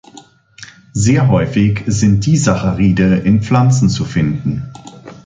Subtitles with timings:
[0.93, 4.71] Sehr häufig sind Disaccharide in Pflanzen zu finden.